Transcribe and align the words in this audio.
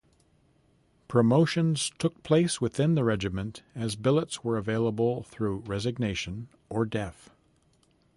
Promotions 1.07 1.91
took 1.99 2.23
place 2.23 2.59
within 2.59 2.95
the 2.95 3.03
regiment 3.03 3.61
as 3.75 3.95
billets 3.95 4.43
were 4.43 4.57
available 4.57 5.21
through 5.25 5.57
resignation 5.59 6.47
or 6.71 6.85
death. 6.85 7.29